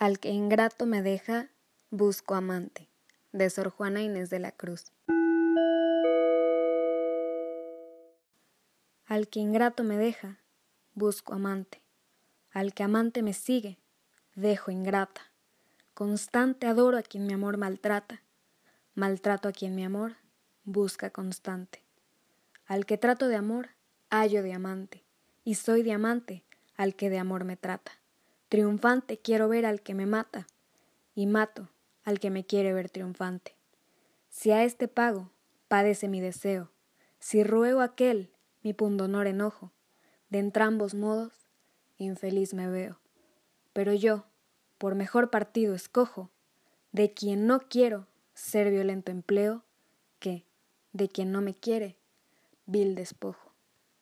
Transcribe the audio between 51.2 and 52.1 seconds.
no me quiere,